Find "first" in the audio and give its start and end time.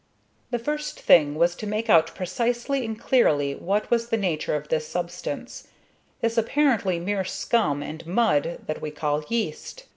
0.57-0.99